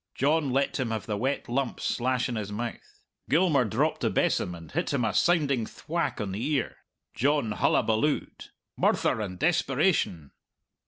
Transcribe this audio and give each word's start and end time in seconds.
John 0.15 0.49
let 0.49 0.79
him 0.79 0.89
have 0.89 1.05
the 1.05 1.15
wet 1.15 1.47
lump 1.47 1.79
slash 1.79 2.27
in 2.27 2.35
his 2.35 2.51
mouth. 2.51 3.01
Gilmour 3.29 3.65
dropped 3.65 4.01
the 4.01 4.09
besom 4.09 4.55
and 4.55 4.71
hit 4.71 4.91
him 4.93 5.05
a 5.05 5.13
sounding 5.13 5.67
thwack 5.67 6.19
on 6.19 6.31
the 6.31 6.43
ear. 6.43 6.77
John 7.13 7.51
hullabalooed. 7.51 8.47
Murther 8.75 9.21
and 9.21 9.37
desperation! 9.37 10.31